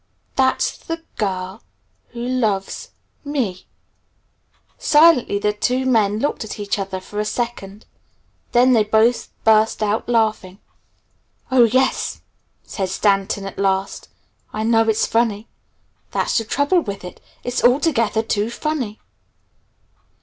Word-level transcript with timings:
That's 0.35 0.75
the 0.75 1.03
girl 1.17 1.61
who 2.09 2.21
loves 2.27 2.89
me!" 3.23 3.67
Silently 4.79 5.37
the 5.37 5.53
two 5.53 5.85
men 5.85 6.17
looked 6.17 6.43
at 6.43 6.59
each 6.59 6.79
other 6.79 6.99
for 6.99 7.19
a 7.19 7.23
second. 7.23 7.85
Then 8.51 8.73
they 8.73 8.83
both 8.83 9.29
burst 9.43 9.83
out 9.83 10.09
laughing. 10.09 10.57
"Oh, 11.51 11.65
yes," 11.65 12.21
said 12.63 12.89
Stanton 12.89 13.45
at 13.45 13.59
last, 13.59 14.09
"I 14.51 14.63
know 14.63 14.89
it's 14.89 15.05
funny. 15.05 15.47
That's 16.09 16.35
just 16.35 16.49
the 16.49 16.55
trouble 16.55 16.79
with 16.81 17.03
it. 17.03 17.21
It's 17.43 17.63
altogether 17.63 18.23
too 18.23 18.49
funny." 18.49 18.99